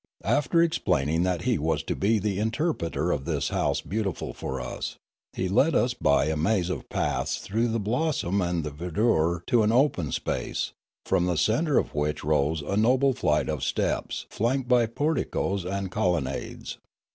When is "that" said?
1.29-1.43